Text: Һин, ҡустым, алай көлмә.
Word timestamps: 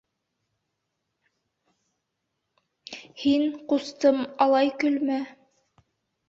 Һин, 3.25 3.45
ҡустым, 3.75 4.19
алай 4.47 4.73
көлмә. 4.85 5.21